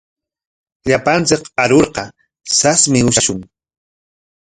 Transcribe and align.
Llapanchik 0.87 1.43
arurqa 1.63 2.03
sasmi 2.59 2.99
ushashun. 3.09 3.39